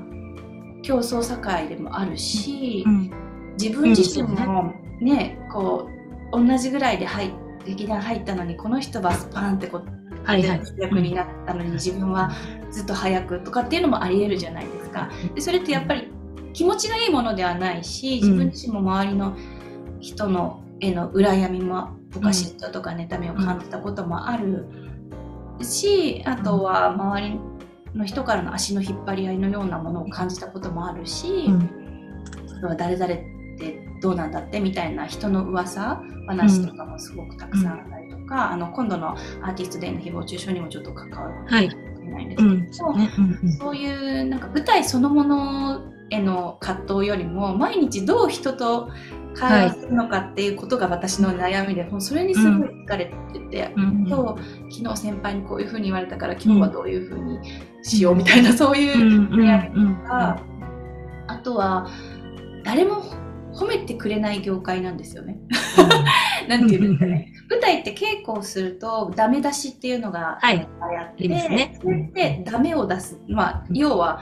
[0.83, 3.11] 競争社会でもあるし、うん
[3.57, 5.89] 自分自身もね,、こ
[6.33, 7.31] う同じぐらいで入っ
[7.65, 10.61] 劇団入ったのにこの人はスパーンってこうはいはい。
[10.65, 12.31] 主役になったのに自分は
[12.71, 15.09] ずっと早くとかっていうのもありえるじゃないですか。
[15.35, 16.11] でそれってやっぱり
[16.53, 19.37] 気持ちがいいものではないし自分自身も周りの
[19.99, 24.65] 人のへの羨みもとか嫉妬とか妬みを感じたこともある
[25.63, 27.39] しあとは周り
[27.95, 31.69] の人からの足の引っ張り合いのようなものを感じたこともあるし、うん。
[32.77, 33.17] 誰々っ
[33.57, 43.51] てどうなんだってみたいな人の噂話とかもすごくたくさんあったりとか、あの今度のアーティストデーの誹謗中傷にもちょっと関わるかもしれないんですけど、うんそうねうんうん。
[43.53, 48.89] そういうなんか舞台そのものへの葛藤よりも毎日どう人と
[49.35, 54.05] 会話するのかっていうことが私の悩みで、もうそれにすごい疲れてて、うん。
[54.07, 57.39] 今日昨日先輩にこういうふうに言われたから今日はどういうふうに
[57.83, 60.41] しようみたいな、そういう悩みとか、
[61.27, 61.87] あとは
[62.63, 63.03] 誰も
[63.53, 65.37] 褒めてくれない業界なんですよね。
[66.47, 67.31] なんていうんですかね。
[67.49, 70.59] 舞台って稽古をするとダメ出しっていうのがはい。
[70.59, 71.77] あって、ありますね。
[71.81, 74.21] それってダメを出す、まあ、要は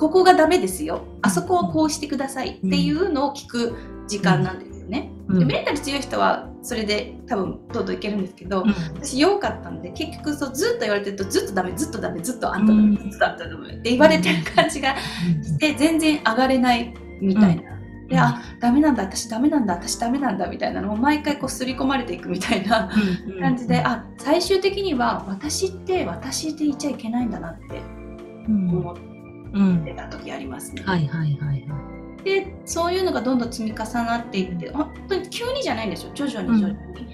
[0.00, 1.02] ここがダメですよ。
[1.20, 2.60] あそこをこうしてください。
[2.66, 3.76] っていうのを聞く
[4.08, 5.12] 時間なんですよね。
[5.28, 5.38] うん。
[5.40, 8.70] でメンタル強い人はそれで多分どんどんいけるんですけど、うん。
[8.94, 13.10] 私弱かったんで結局そうずっと言われてるとずっとダメずっとダメずっとあんたダメ、うん。
[13.10, 14.96] ずっとあんたダメって言われてる感じが
[15.42, 17.62] して全然上がれないみたいな。
[18.08, 22.90] であダメなんだ私ダメなんだ私ダメなんだみたいなのを毎回こう刷り込まれていくみたいな
[23.26, 23.32] うん。
[23.34, 23.40] うん。
[23.40, 27.82] 感じで、あ最終的には私って私でいちゃいけないんだなって
[28.48, 28.70] うん。
[28.70, 28.96] 思っ
[29.52, 30.82] うんてた時ありますね。
[30.84, 31.90] はいはいはいは
[32.24, 37.08] でそういうのがどんどん積み重なっていって本当に急にじゃないんですよ徐々に徐々に。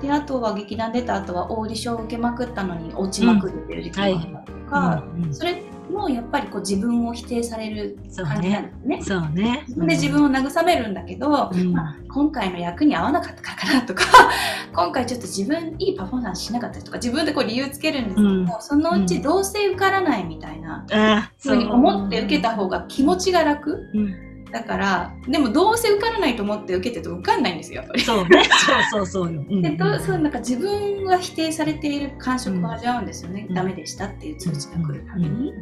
[0.00, 5.20] であとは劇団出た後はオーディションを受けまくったのに落ちまくるっていう時期もあったりとか、い。
[5.22, 8.96] うんそれもやっぱりこう自分を否定される感じなんね。
[8.98, 9.18] ですね。
[9.18, 9.64] そうね。
[9.68, 14.04] で自分を慰めるんだけど、うんまあ、今回の役に合わなかったからかなとか
[14.72, 28.00] 今回ちょっと自分いいパフォーマンスしなかったりとか自分でこう理由つけるんですけど、うんそのうちどうせ受からないみたいなあふうに思って受けた方が気持ちが楽うんだからでもどうせ受からないと思って受けてると受かんないんですよやっぱり。
[28.00, 28.44] そうね。
[28.90, 29.34] そうそうそう。
[29.34, 29.44] よ。
[29.48, 29.62] うん。
[29.62, 33.54] でどうそうなんか自分が否定されている感触を味わうんですよね、うん。
[33.54, 35.52] ダメでしたっていう通知が来るために。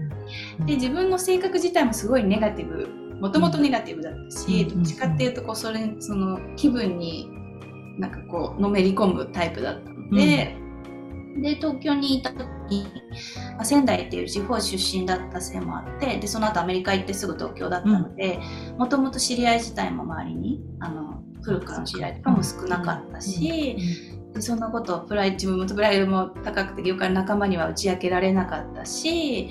[0.61, 0.67] うん。
[0.67, 2.89] で自分の性格自体もすごいネガティブ
[3.21, 4.77] もともとネガティブだったし、うん。
[4.77, 7.31] どっちかっていうとこうそれその気分に
[7.99, 10.55] なんかこうのめり込むタイプだったので、
[11.41, 13.03] で東京にいた時に、
[13.57, 18.41] まあ、仙台っていう地方出身だったせいもあってでその後アメリカ行ってすぐ東京だったので
[18.79, 23.77] もともと知り合い自体も周りにあの古くからの知り合いとかも少なかったし、
[24.35, 29.49] でそんなことをプライ自分もプライドも高くて業界の仲間には打ち明けられなかったし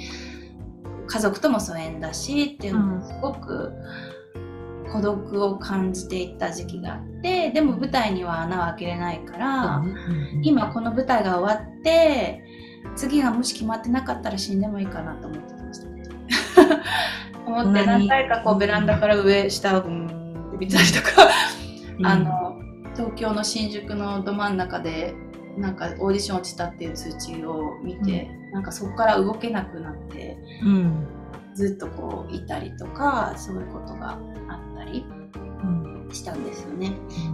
[1.08, 3.72] 家族とも疎遠だしっていうのをすごく
[4.92, 9.84] 孤独を感じていた時期があってでも舞台には穴を開けれないから、
[10.44, 12.44] 今この舞台が終わって
[12.96, 15.86] 次がもし決まってなかったら死んでもいいかなと思ってました。
[17.48, 20.08] 思って何回かこうベランダから上下をうん
[20.50, 21.30] って見てたりとか。
[22.04, 22.56] あの
[22.94, 25.14] 東京の新宿のど真ん中で
[25.58, 31.08] なんかオーディション落ちたっていう通知を見て、なんかそこから動けなくなってうん。
[31.54, 35.06] ずっとこういたりとかそういうことがあったり。
[35.20, 35.25] うん
[36.12, 36.94] したんですよね。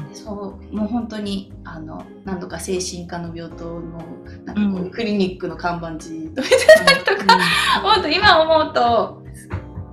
[0.10, 4.04] でそうもう本当にあの何度か精神科の病棟の
[4.46, 4.92] なんかこう、うん。
[4.92, 7.40] クリニックの看板じーっと見てたりとか、
[7.82, 9.22] 本当今思うと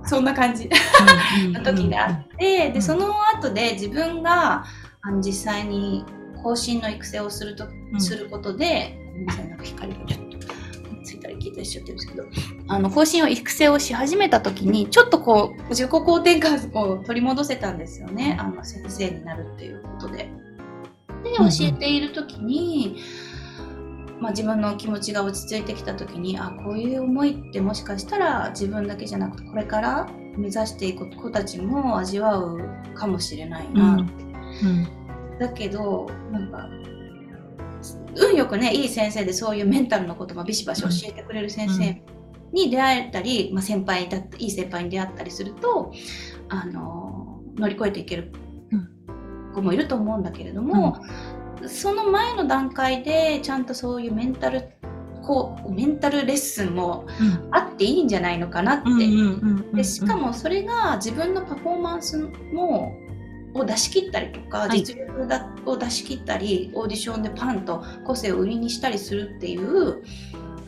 [0.05, 0.69] そんな感じ。
[1.51, 4.65] の時があって、でその後で自分が
[5.01, 6.03] あの実際に
[6.41, 8.01] 後進の育成をすると、うん。
[8.01, 9.99] することでごめんなさいなんか光が
[11.63, 12.07] とついたり消えたりしちゃってるんです。
[12.07, 12.27] けど
[12.67, 18.37] あの後進を育成をし始めた時にちょっとこう自己肯定感を取り戻せたんですよね。
[18.39, 20.29] あの先生になるっていうことで。
[21.23, 22.97] で教えている時に、
[24.21, 32.59] まあ、自分の気持ちが落ち着いてきた時にあこういう思いってもしかしたら自分だけじゃなくてこれから目指していく子たちも味わう
[32.95, 33.97] かもしれないな、
[34.63, 35.37] うん。
[35.39, 36.69] だけどなんか
[38.15, 42.01] 運よくねいい先生でそういうメンタルのこともビシバシ教えてくれる先生
[42.51, 45.91] に出会えたり、まあ、先輩だいい先輩に出会ったりすると
[46.49, 48.31] あの乗り越えていける
[49.53, 51.01] 子もいると思うんだけれども、
[51.67, 54.69] その前の段階でちゃんとそういうメンタル
[55.23, 57.05] こうメンタルレッスンも
[57.51, 58.89] あっていいんじゃないのかなって。
[59.75, 62.17] でしかもそれが自分のパフォーマンス
[62.53, 62.95] も
[63.53, 64.79] を出し切ったりとか、はい。
[64.79, 70.03] 実力だを出し切ったりオーディションでパンと個性を売りにしたりするっていう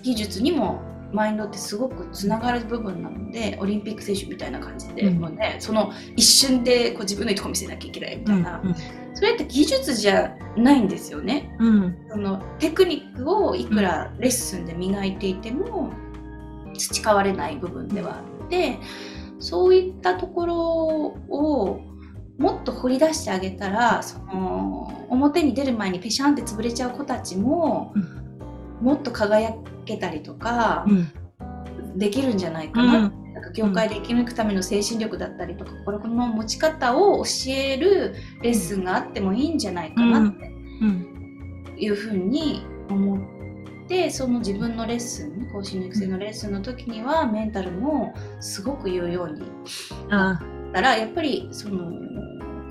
[0.01, 0.81] 技術にも
[1.13, 5.19] マインドってすごくつながる部分なのでオリンピック選手みたいな感じで、うん。
[5.19, 8.61] もうね、その一瞬でこう自分のいいとこ見せなきゃいけないみたいな、
[9.13, 11.55] それって技術じゃないんですよね。
[11.59, 11.97] うん。
[12.09, 15.91] そのテクニックをいくらレッスンで磨いていても
[16.77, 18.79] 培われない部分ではあって
[19.39, 20.55] そういったところ
[21.29, 21.81] を
[22.41, 27.93] もっと掘り出してあげたらその表に出る前にペシャンって潰れちゃう子たちも、
[28.81, 29.53] もっと輝
[29.85, 31.07] けたりとかうん。
[31.97, 40.45] できるんじゃないかな、なんか業界で生き抜くための精神力だったりとか心の持ち方を教えるレッスンがあってもいいんじゃないかなって
[40.81, 41.75] うん。
[41.77, 43.19] いうふうに思っ
[43.87, 49.41] てその自分のレッスン講師の育成のレッスンの時にはメンタルもすごく言うように
[50.09, 50.39] あ
[50.71, 51.91] だらやっぱりその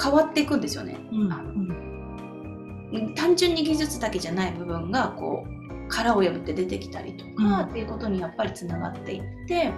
[0.03, 0.97] 変わっていくんですよね。
[1.13, 1.45] うんあ
[3.15, 9.73] 単純に技術だけじゃない部分がこう殻を破って出てきたりとか、うんっていうことにやっぱりつながっていって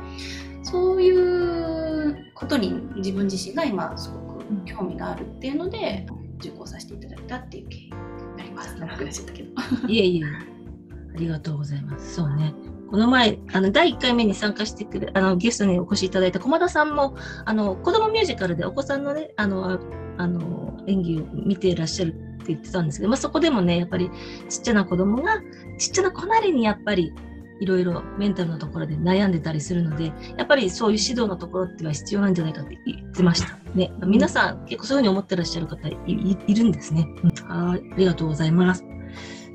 [0.62, 6.06] そういうことに自分自身が今すごく興味があるっていうので
[6.38, 7.90] 受講させていただいたっていう経緯に
[8.36, 8.78] なります。
[8.78, 9.48] 長くなっちゃったけど。
[9.88, 12.14] いえいえ、ありがとうございます。
[12.14, 12.54] そうね。
[12.90, 19.78] この前、あの、第1回目に参加してくれ、あの、ゲストにお越しいただいた駒田さんも、あの、子供ミュージカルでお子さんのね、あの、
[20.22, 24.10] あの、演技を見ていらっしゃるって言ってたんですけど、まあ、そこでもね、やっぱり
[24.48, 25.40] ちっちゃな子供が、
[25.78, 27.12] ちっちゃな子なりにやっぱり、
[27.60, 33.56] いろいろメンタルのところで悩んでたりするので、やっぱりそういう指導のところっていうのは必要なんじゃないかって言ってました。
[33.76, 37.06] ね、皆さん結構そういうふうに思ってらっしゃる方いるんですね。
[37.22, 38.84] うんはい、ありがとうございます。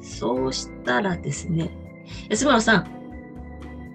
[0.01, 1.69] そうしたらですね、
[2.29, 2.87] 安村さん、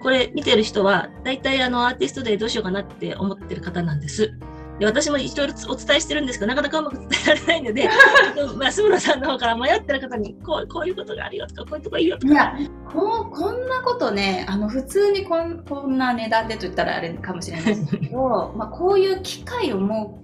[0.02, 4.34] これ見てる人は、大体あのアーティストでどうしようかなって思ってる方なんです。
[4.78, 7.88] で私もいろいろお伝えしてるんですけど、なかなかうまく伝えられないので、
[8.56, 12.32] まあ安村さんの方から迷ってる方にこう、こういうことがあるよとか、こういうとこいいよとか。
[12.32, 12.54] いや
[12.92, 19.78] こうこんなことねあの普通にこんこんな値段でと言ったらあれかもしれないですけど まあこういう機会を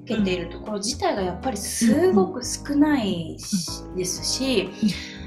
[0.06, 4.68] 設けているところ自体がやっぱりすごく少ないしですし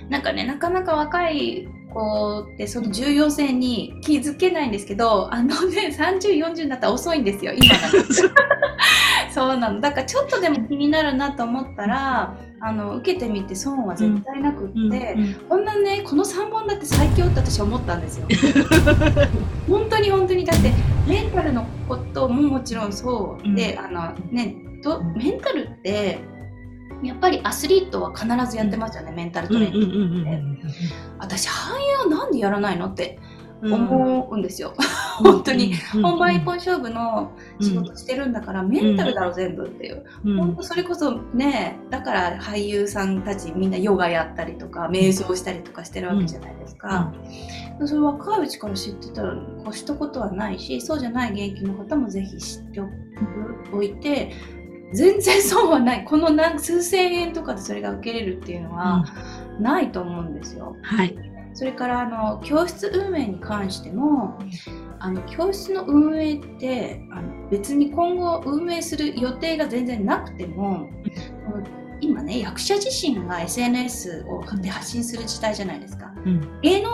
[0.09, 7.81] なんかねなかなか若い子ってその重要性に気づけないんですけどあのね3040になったら遅いんですよ今が
[9.33, 14.73] そうなのだからちょっとでも気になるなと思ったらあの受けてみて損は絶対なくって。
[14.73, 18.25] うんうんこんなねこの3本だって最強って私は思ったんですよ。
[19.67, 20.71] 本当に本当にだって
[21.07, 26.19] メンタルのことももちろんそうで、あのねどメンタルって
[27.03, 29.95] やっぱりアスリートは必ずやってますよね、メンタルトレーニング。
[29.95, 30.59] うんうんうんうん
[31.19, 31.73] 私俳
[32.07, 33.19] 優はなんでやらないのって
[33.61, 34.73] うん思うんですよ。
[35.19, 40.03] 本当に、うん本番一本勝負の仕事してるんだから、メンタルだろ全部っていう。
[40.25, 47.13] うん本当それこそねだから俳優さんたちみんなヨガやったりとか瞑想したりとかしてるわけじゃないですか、
[47.85, 49.35] それ若いうちから知ってたら
[49.67, 52.81] 越したことはないしそうじゃない現役の方もぜひ知って
[53.71, 54.31] おいて
[54.93, 56.05] 全然損はない。
[56.05, 59.05] この何数千円とかでそれが受けれるっていうのは
[59.59, 60.75] ないと思うんですよ。
[60.81, 61.15] はい。
[61.53, 64.39] それからあの教室運営に関しても
[64.99, 70.89] あの教室の運営ってあの別に今後運営する予定が全然なくても
[71.99, 76.13] 今ね役者自身が SNS をで発信する時代じゃないですか。
[76.25, 76.61] うん。
[76.61, 76.89] 芸能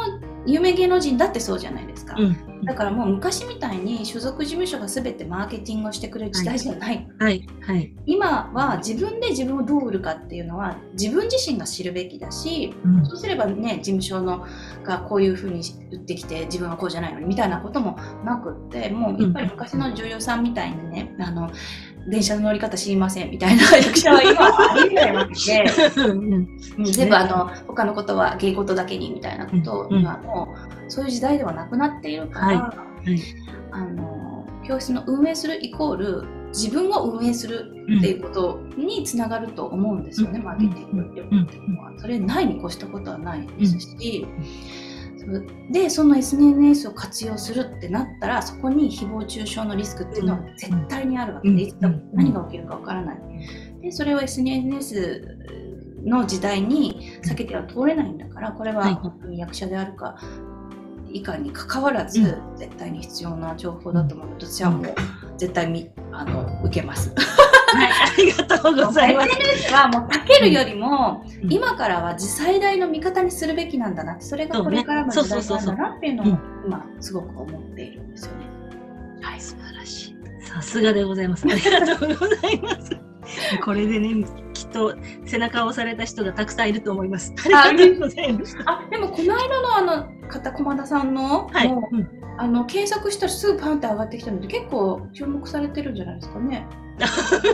[0.47, 2.65] 有名芸能人だってそうじゃないですか、うん。
[2.65, 7.47] だからもう昔みたいに所属事務所が全てマーケティングをしてくれる時代じゃない、はい。
[7.61, 7.93] はい。
[8.05, 13.05] 今は自分で自分をどう売るかっていうのは自分自身が知るべきだしうん。
[13.05, 14.45] そうすればね事務所の
[14.83, 21.51] がこういうふうに売ってきて自分はこうじゃないのにみたいなこともなくってもうやっぱり昔の女優さんみたいにねあの
[22.07, 23.63] 電車の乗り方知りませんみたいな。
[23.77, 26.03] 役者は今はありえないわけで。
[26.03, 26.33] うん
[26.77, 26.85] うん。
[26.85, 30.55] 全部あの他のことは芸事だけにみたいなことをうん今も
[30.87, 32.57] うそういう時代ではなくなっているから、はい。
[32.57, 33.21] はい。
[33.71, 40.45] あの教室の運営するイコール自分を運営するっていうことにつながると思うんですよね、うん。
[40.45, 41.91] マーケティング力っていうのは。
[41.97, 44.86] それないに越したことはないですし、そう
[45.71, 51.59] でその SNS を活用するってなったらそこに誹謗中傷のリスクっていうのは絶対にあるわけで、うん。
[51.59, 51.75] いつ
[52.13, 53.17] 何が起きるかわからない。
[53.81, 55.37] でそれを SNS
[56.05, 60.17] の時代に避けては通れないんだからこれは本当に役者であるか
[61.09, 64.27] 以下に関わらず、う絶対に必要な情報だと思う。
[64.29, 64.95] ので私はもう
[65.37, 67.13] 絶対みあの受けます。
[67.15, 69.29] はい、 ありがとうございます。
[69.29, 76.25] SNS はもう避けるよりも、うん今からは次最大の味方にするべきなんだなそれがこれからの時代なんだなっていうのを
[76.65, 78.47] 今すごく思っているんですよね。
[79.21, 80.17] はい、素晴らしい。
[80.45, 81.45] さすがでございます。
[81.47, 82.97] ありがとうございます。
[83.63, 84.25] これでね、
[84.67, 84.95] きっと
[85.25, 87.33] 背中を押された人がたくさんいると思います。
[87.45, 88.71] ありがとうございました。
[88.71, 91.67] あでもこの間のあの方駒田さんの,、はい。
[91.67, 92.09] もううん
[92.39, 96.67] あの検索したらすぐパンって上がってきたので結構注目されてるんじゃないですかね。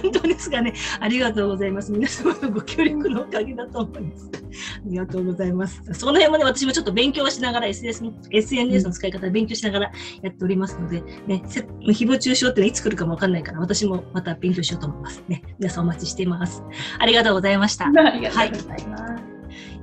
[0.01, 0.73] 本当ですかね。
[0.99, 1.91] ありがとうございます。
[1.91, 4.29] 皆様のご協力のおかげだと思います。
[4.33, 4.39] あ
[4.85, 5.81] りがとうございます。
[5.93, 9.91] その辺もね、私もちょっと勉強しながら SNS の SNS の使い方勉強しながら
[10.21, 15.23] やっておりますので、ね、せ誹謗中傷っていつ来るかもわかんないから、私もまた勉強しようと思います。
[15.27, 16.63] ね、皆さんお待ちしています。
[16.99, 17.87] ありがとうございました。
[17.87, 19.23] ありがとうございます。
[19.29, 19.32] い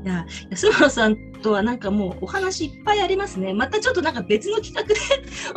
[0.04, 3.52] や、安村さんとはなんかもうお話いっぱいありますね。
[3.52, 5.50] またちょっとなんか別の企画でそ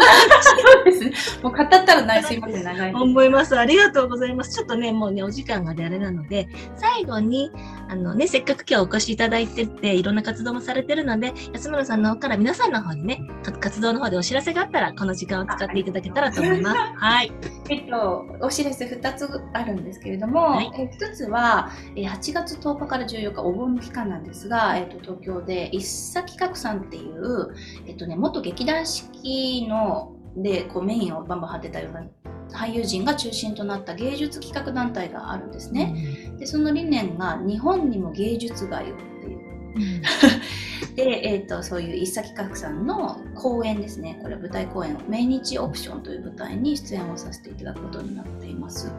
[0.81, 1.41] うですね。
[1.43, 2.93] もう語ったらないすいません長い。
[2.93, 3.57] 思います。
[3.57, 4.53] ありがとうございます。
[4.53, 7.51] ちょっとね、もうね、お時間がであれなので、最後に、
[7.89, 16.77] あのね、せっかく今日お越しいただいてて、いろんな活動もされてるので、安村さんの方から皆さんの方にね、か活動の方でお知らせがあったら、この時間を使っていただけたらと思います。
[16.95, 17.31] はい。
[17.69, 27.53] えっと、お知らせ2つあるんですけれども、はいえ1つはえー8月10日から14日お盆の期間なんですが、えっと、東京で一茶企画さんっていう、
[27.87, 32.03] えっとね、元劇団四季のでこうメインをバンバン張ってたような
[32.51, 36.35] 俳優陣が中心となった芸術企画団体があるんですね。
[36.37, 39.43] でその理念が日本にも芸術街をっていう
[40.95, 48.91] で、えー、とそういう一茶企画さんの公演ですねこれ舞台公演「命日オプション」という舞台に出演をさせていただくことになっています。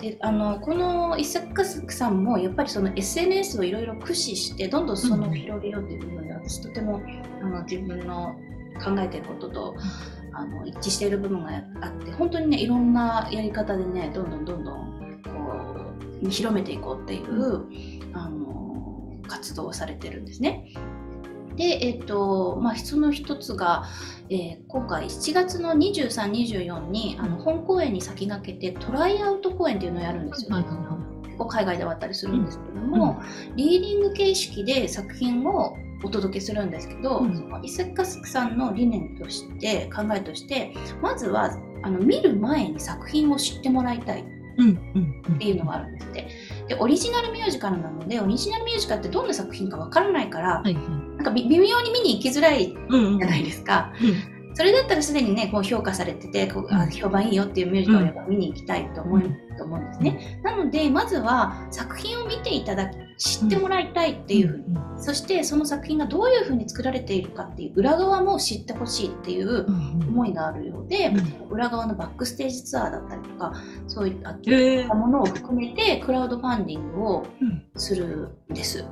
[0.00, 7.02] であのこの一茶企画さんもやっぱりその SNS をいろいろ駆使してどんどんその広げようっていう部分で私とても
[7.42, 8.34] あの自分の
[8.82, 9.74] 考えてることと
[10.32, 15.30] あの一致している部分があって本当にねいろんなやり方でねどんどんどんどんこ
[16.22, 17.64] う広めていこうっていう、
[18.12, 20.64] あの活動をされてるんですね。
[21.58, 23.84] で、えっとまあ、その一つが、
[24.30, 33.20] えー今回7月の23、24にあの本公演に先駆けてトライアウト公演っていうのをやるんですよ、はいはいは結構海外ではあったりするんですけども、
[33.56, 37.36] リーディング形式で作品をお届けするんですけど、うん。
[37.36, 44.24] その伊勢カスクさんの理念として考えとしてまずはあの見る前に作品を知ってもらいたい。
[44.58, 45.34] うんうんうん。
[45.36, 46.28] っていうのがあるんですって。
[46.68, 51.07] でオリジナルミュージカルなのでオリジナルミュージカルってどんな作品かわからないから、はいはい。
[51.18, 53.92] なんか微妙に見に行きづらいじゃないですか。
[54.00, 59.22] うんそれだったらすでにねこう評価されててこうあ評判いいよっていうミュージカルをやっぱ見に行きたいと思う,、
[59.56, 60.40] と思うんですね。
[60.42, 64.64] なのでまずは作品を見ていただき知ってもらいたいっていうふうに、
[64.96, 69.64] そしてその作品がどういうふうに作られているかっていう裏側も知ってほしいっていう
[70.08, 71.50] 思いがあるようで、うん。
[71.50, 73.52] 裏側のバックステージツアーだったりとか
[73.86, 74.16] そういっ
[74.88, 77.62] たものを含めてクラウドファンディングをうん。
[77.76, 78.84] するんです。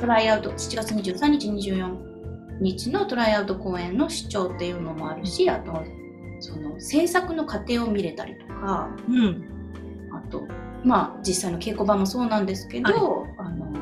[0.00, 2.11] トライアウト7月23日24
[2.62, 5.84] 日のトライアウト公演の視聴っていうのもあるしあと
[6.40, 9.48] その制作の過程を見れたりとかうん。
[10.12, 10.46] あと
[10.84, 13.72] まあ実際の稽古場もそうなんですけど、あの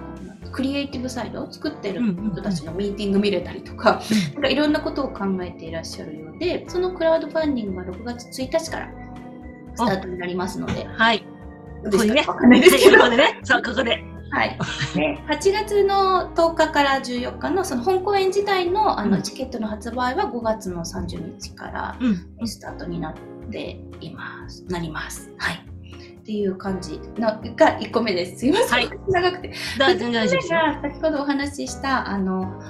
[0.53, 2.01] クリエイティブサイドを作ってる
[2.33, 4.01] 人たちのミーティング見れたりとか,、
[4.35, 8.93] なんかいろんなことを考えていらっしゃるようでそのクラウドファンディングは6月1日から
[9.75, 10.85] スタートになりますので。
[10.85, 11.25] はい。
[12.15, 14.05] ね、ここでね、そう、ここで。
[14.31, 14.59] はい、
[14.95, 22.09] で8月の10日から14日のその本公演自体のあの、うんチケットの発売は5月の30日からう
[22.43, 22.49] ん。
[22.49, 23.15] スタートになっ
[23.51, 24.65] ています。
[24.65, 25.31] なります。
[25.37, 25.57] はい。
[26.21, 28.39] っていう感じのが1個目です。
[28.39, 29.53] すいません、はい長くて。
[29.79, 30.13] 大2つ目。
[30.13, 32.63] が先ほどお話ししたあの、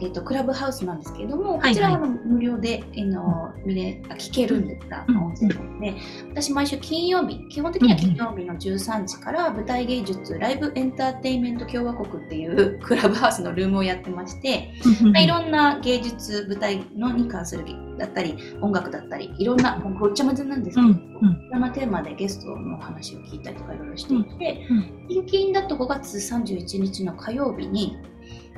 [0.00, 5.94] えっとクラブハウスなんですけれども、はいこちらは無料で、あの見れあ聞けるんですが、うん音声なので、
[6.30, 14.70] 私毎週金曜日、基本的には金曜日の13時から舞台芸術ライブエンターテインメント共和国っていう クラブハウスのルームをやってまして、
[15.02, 17.64] まあいろんな芸術舞台のに関する
[17.98, 21.08] だったり音楽だったりいろんなもうごっちゃ混ぜなんですけど、うん
[21.48, 27.96] いろんなテーマでゲストの話を聞いたりとかいろいろしていて、うん近々だと5月31日の火曜日に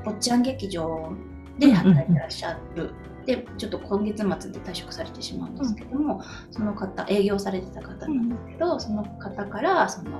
[0.04, 1.12] 坊ちゃん劇場
[1.60, 2.92] で働いてらっしゃる。
[3.26, 10.10] でちょっと今月末で退職されてしまうんですけども、その方営業されてた方なんですけど、その方からその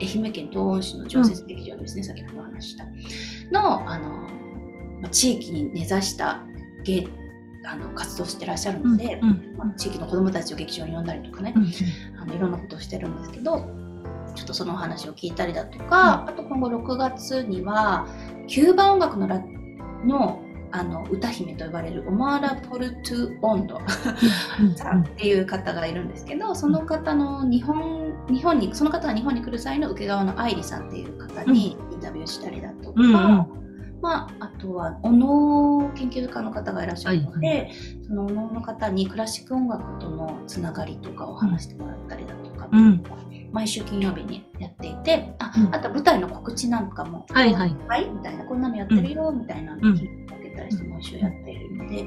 [0.00, 2.84] 愛媛県東温市の常設劇場ですね、先ほどお話しした。
[3.50, 4.10] のあの
[5.00, 6.42] まあ地域に根ざした
[6.84, 7.08] 芸
[7.66, 11.66] あの活動してらっしゃるので、うんまあ、地域の子どもたちを劇場に呼んだりとかね、うん
[12.20, 13.66] あのいろんなことをしてるんですけど
[14.34, 18.06] ちょっとそのお話を聞いたりだとか、あと今後6月には
[18.48, 19.42] キューバ音楽のラ
[20.04, 20.43] の
[20.76, 23.80] あの歌姫と呼ばれるオマーラ・ポルトゥ・オンド。
[24.76, 34.00] さんっていう方がいるんですけどその方の日本日本にその方が日本に来る際の受け側の愛理さんっていう方にインタビューしたりだとか、うんうん。
[34.02, 37.72] まあ、あとはお能研究家の方がいらっしゃるので、はい
[38.06, 43.02] そのお能の方にクラシック音楽とのつながりとかを話してもらったりだとか、うん。
[43.52, 45.74] 毎週金曜日にやっていてあ,、うん。
[45.74, 47.76] あと舞台の告知なんかもはいはい。
[47.86, 52.06] はい、みたいな、こんなのやってるよ、みたいなのを聞いてあげたりして、毎週やっているので、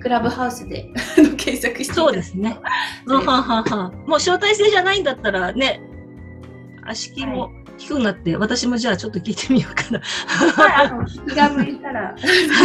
[0.00, 0.88] クラブハウスで
[1.36, 1.94] 検索して。
[1.94, 2.58] そうですね。
[3.06, 5.80] うんはんはんはんもう招待制じゃないんだったらね、
[6.84, 10.00] 足利も聞くんなって、私もじゃあちょっと聞いてみようかな。
[10.00, 12.14] はい、あの、気が向いたら、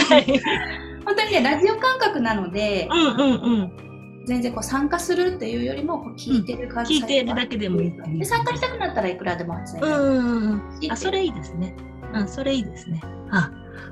[0.10, 0.42] はい。
[1.06, 4.24] 本当にね、ラジオ感覚なのでう、んうんうん。
[4.26, 9.84] 全然こう参加するっていうよりも、こう聞いてる感じ、聞いてるだけでもいいっていうで、参加したくなったらいくらでも全然。
[9.84, 10.62] うんうんうん。
[10.92, 11.74] あ、それいいですね。
[12.14, 13.02] うん、それいいですね。
[13.32, 13.50] あ、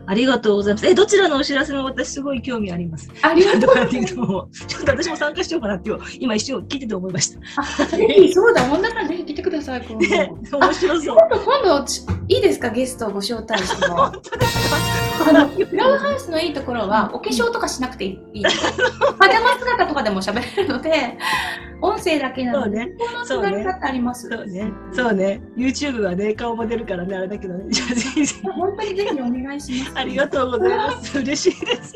[0.07, 0.87] ありがとうございます。
[0.87, 3.09] え、どちらのお知らせも私すごい興味あります。
[3.21, 4.65] ありがとうございます。
[4.67, 7.39] ちょっと私も参加しようかなって今一瞬聞いてて思いました。
[7.83, 10.07] あ、ぜひ、そうだ、女さんぜひ来てください、今度。
[10.07, 11.17] ね、面白そう。
[11.17, 13.95] 今度、今度、ちいいですか、ゲストをご招待しても。
[14.11, 15.04] 本当ですか？
[15.27, 18.43] あのクラブハウスのいいところは、お化粧とかしなくていい。
[18.43, 21.17] パジャマ姿とかでも喋れるので、
[21.81, 24.29] 音声だけなので、そうねこのつながり方あります。
[24.29, 24.73] そうね。
[24.93, 25.41] そうね。
[25.57, 27.65] YouTube はね、顔も出るからね、あれだけどね。
[28.55, 29.91] 本当にぜひお願いします。
[29.95, 31.17] ありがとうございます。
[31.19, 31.93] 嬉しいです。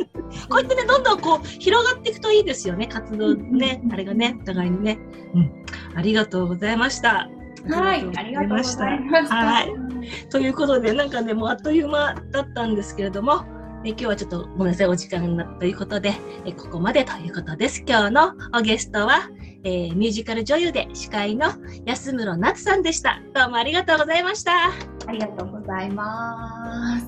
[0.50, 2.88] こうやってね、どんどんこう広がっていくといいですよね。
[2.88, 5.00] 活動ね、あれがね、お互いにね。
[5.34, 5.52] うん。
[5.96, 7.30] ありがとうございました。
[7.68, 9.36] はい、ありがとうございました。
[9.36, 9.90] はい
[10.32, 13.44] ということで、なんかね、もうあっという間だったんですけれども、
[13.86, 16.14] え今日はちょっとごめんなさい、お時間なということで、
[16.46, 17.84] えここまでということです。
[17.88, 19.30] 今日のおゲストは、
[19.64, 21.48] えーミュージカル女優で司会の
[21.86, 23.22] 安室奈さんでした。
[23.34, 24.72] どうもありがとうございました。
[25.08, 27.08] ありがとうございます。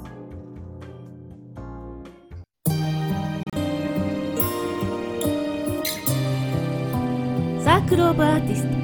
[7.63, 8.80] サークルオブアーティスト